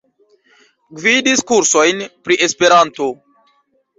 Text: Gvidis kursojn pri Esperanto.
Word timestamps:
Gvidis 1.01 1.43
kursojn 1.51 2.01
pri 2.27 2.37
Esperanto. 2.47 3.13